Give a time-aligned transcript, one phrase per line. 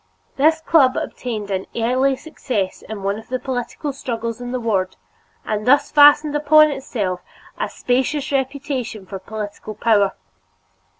[0.35, 4.95] This club obtained an early success in one of the political struggles in the ward
[5.45, 7.21] and thus fastened upon itself
[7.59, 10.13] a specious reputation for political power.